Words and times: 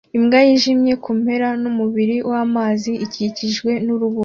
imbwa 0.17 0.39
yijimye 0.47 0.93
kumpera 1.03 1.47
yumubiri 1.61 2.17
wamazi 2.29 2.91
akikijwe 3.05 3.71
nurubura 3.85 4.19